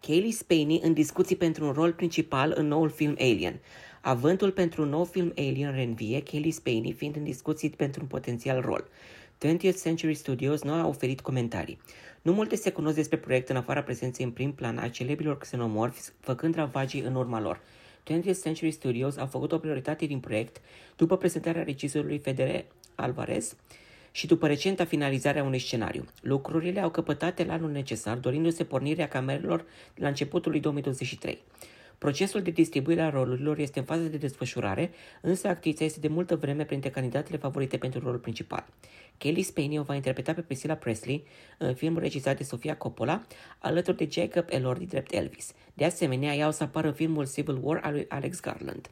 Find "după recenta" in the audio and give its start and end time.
24.26-24.84